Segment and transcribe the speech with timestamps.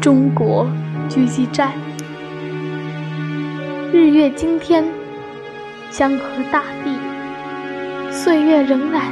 [0.00, 0.66] 中国
[1.10, 1.72] 狙击战，
[3.92, 4.82] 日月惊天，
[5.90, 6.90] 江河大地，
[8.10, 9.02] 岁月荏苒，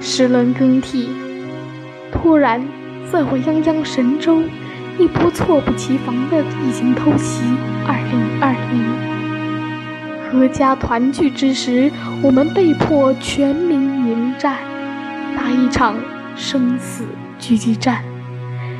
[0.00, 1.10] 时轮更替。
[2.10, 2.62] 突然，
[3.12, 4.40] 在我泱泱神州，
[4.98, 7.42] 一波措不及防的异形偷袭。
[7.86, 8.54] 二零二
[10.32, 11.90] 零，阖家团聚之时，
[12.22, 13.78] 我们被迫全民
[14.08, 14.56] 迎战，
[15.36, 15.94] 打一场
[16.34, 17.04] 生死
[17.38, 18.02] 狙击战。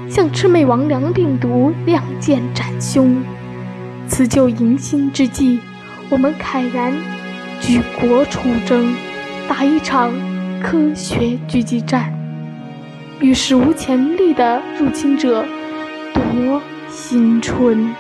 [0.08, 3.22] 向魑魅魍魉病毒亮剑斩凶，
[4.06, 5.58] 辞旧迎新之际，
[6.08, 6.92] 我们慨然
[7.60, 8.94] 举国出征，
[9.48, 10.12] 打一场
[10.62, 12.12] 科学狙击战，
[13.20, 15.44] 与史无前例的入侵者
[16.14, 17.94] 夺新春。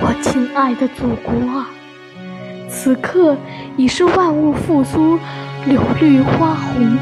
[0.00, 1.70] 我亲爱的祖国啊，
[2.68, 3.36] 此刻
[3.76, 5.18] 已是万物复苏，
[5.66, 6.98] 柳绿花红，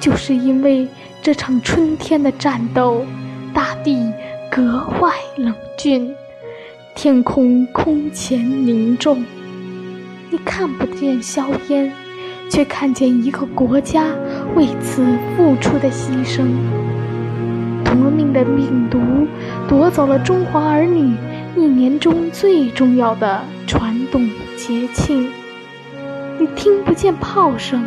[0.00, 0.88] 就是因为。
[1.22, 3.04] 这场春天的战斗，
[3.52, 4.12] 大地
[4.48, 6.14] 格外冷峻，
[6.94, 9.24] 天空空前凝重。
[10.30, 11.92] 你看不见硝烟，
[12.48, 14.04] 却看见一个国家
[14.54, 15.04] 为此
[15.36, 16.46] 付出的牺牲。
[17.84, 19.00] 夺命的病毒
[19.66, 21.12] 夺走了中华儿女
[21.56, 25.28] 一年中最重要的传统节庆。
[26.38, 27.84] 你听不见炮声，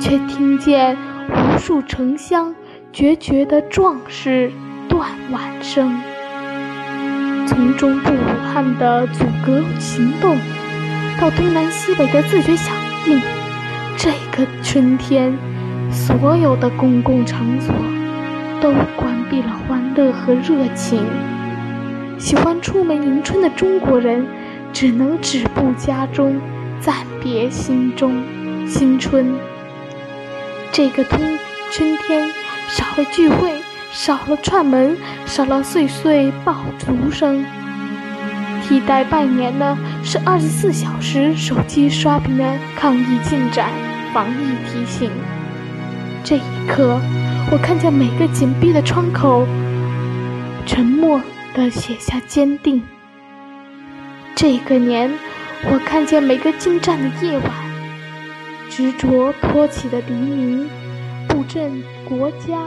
[0.00, 0.96] 却听见。
[1.28, 2.54] 无数城乡，
[2.92, 4.50] 决绝的壮士
[4.88, 5.98] 断腕声。
[7.46, 10.36] 从中部武汉的阻隔行动，
[11.20, 12.74] 到东南西北的自觉响
[13.06, 13.20] 应，
[13.96, 15.36] 这个春天，
[15.90, 17.74] 所有的公共场所
[18.60, 21.04] 都关闭了欢乐和热情。
[22.18, 24.26] 喜欢出门迎春的中国人，
[24.72, 26.40] 只能止步家中，
[26.80, 28.22] 暂别心中
[28.66, 29.34] 新春。
[30.76, 31.18] 这个冬
[31.70, 32.30] 春天，
[32.68, 33.50] 少了聚会，
[33.92, 37.42] 少了串门，少了岁岁爆竹声。
[38.62, 42.44] 替代拜年的是二十四小时手机刷屏的
[42.76, 43.70] 抗疫进展、
[44.12, 45.10] 防疫提醒。
[46.22, 47.00] 这一刻，
[47.50, 49.46] 我看见每个紧闭的窗口，
[50.66, 51.18] 沉默
[51.54, 52.82] 地写下坚定。
[54.34, 55.10] 这个年，
[55.70, 57.65] 我看见每个进站的夜晚。
[58.76, 60.68] 执着托起的黎明，
[61.26, 62.62] 布阵国家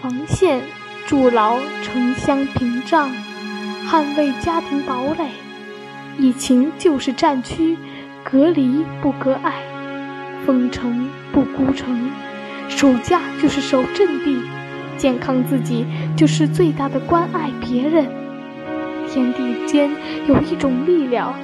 [0.00, 0.60] 防线，
[1.08, 3.10] 筑牢城乡屏障，
[3.84, 5.28] 捍卫家庭堡垒。
[6.16, 7.76] 疫情就是战区，
[8.22, 9.54] 隔离不隔爱，
[10.46, 12.08] 封城不孤城。
[12.68, 14.40] 守家就是守阵地，
[14.96, 15.84] 健康自己
[16.16, 18.06] 就是最大的关爱别人。
[19.08, 19.90] 天地间
[20.28, 21.34] 有一种力量。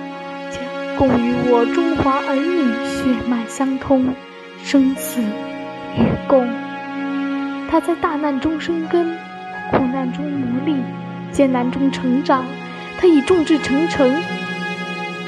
[0.96, 4.14] 共与我中华儿女血脉相通，
[4.62, 6.48] 生死与共。
[7.68, 9.14] 他在大难中生根，
[9.70, 10.76] 苦难中磨砺，
[11.30, 12.44] 艰难中成长。
[12.98, 14.10] 他以众志成城，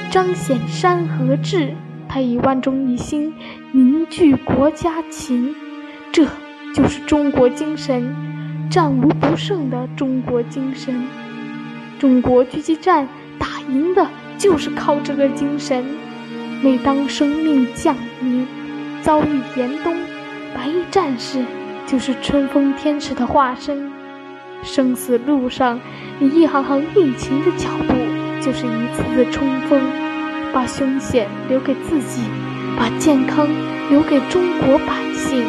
[0.09, 1.75] 彰显山河志；
[2.07, 3.31] 他以万众一心，
[3.71, 5.55] 凝聚国家情。
[6.11, 6.25] 这
[6.73, 8.15] 就是中国精神，
[8.71, 11.07] 战无不胜的中国精神。
[11.99, 13.07] 中国狙击战
[13.37, 14.07] 打赢的。
[14.39, 15.85] 就是靠这个精神。
[16.63, 18.47] 每当生命降临，
[19.03, 19.95] 遭遇严冬，
[20.55, 21.45] 白衣战士
[21.85, 23.91] 就是春风天使的化身。
[24.63, 25.79] 生死路上，
[26.17, 27.93] 你一行行逆行的脚步，
[28.41, 29.79] 就是一次次冲锋。
[30.51, 32.23] 把凶险留给自己，
[32.75, 33.47] 把健康
[33.91, 35.45] 留给中国百姓。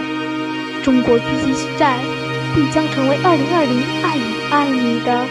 [0.82, 1.98] 中国狙击战
[2.54, 3.24] 必将成为2020
[4.04, 5.24] 爱你爱你的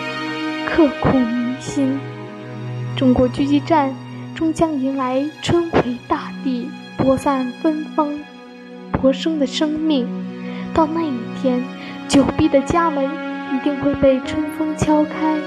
[0.66, 2.00] 刻骨铭心。
[3.00, 3.96] 中国狙击战
[4.36, 8.12] 终将迎来春回大地、播散芬芳、
[8.92, 10.06] 勃生的生命。
[10.74, 11.64] 到那一天，
[12.10, 15.38] 久闭的家门一定会被春风敲开。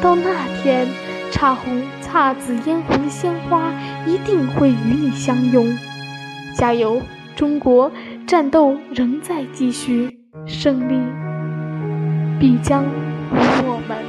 [0.00, 0.30] 到那
[0.62, 0.88] 天，
[1.30, 3.70] 姹红、姹紫嫣红的鲜花
[4.06, 5.66] 一定会与你相拥。
[6.56, 7.02] 加油，
[7.36, 7.92] 中国！
[8.26, 10.98] 战斗仍在继续，胜利
[12.40, 14.01] 必将与我们。